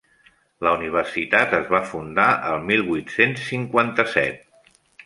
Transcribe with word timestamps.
La 0.67 0.71
universitat 0.77 1.53
es 1.59 1.69
va 1.75 1.83
fundar 1.91 2.27
el 2.55 2.67
mil 2.71 2.85
vuit-cents 2.91 3.47
cinquanta-set. 3.55 4.47